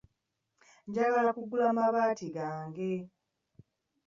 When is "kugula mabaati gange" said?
1.37-2.91